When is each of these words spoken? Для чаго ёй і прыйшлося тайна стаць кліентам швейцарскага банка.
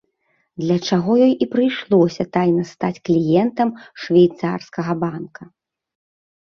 Для 0.61 0.77
чаго 0.87 1.11
ёй 1.25 1.33
і 1.45 1.49
прыйшлося 1.53 2.23
тайна 2.39 2.63
стаць 2.73 3.01
кліентам 3.11 3.69
швейцарскага 4.07 4.99
банка. 5.07 5.43